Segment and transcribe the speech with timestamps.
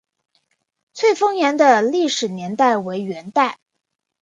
[0.95, 3.59] 翠峰岩的历史年代为元代。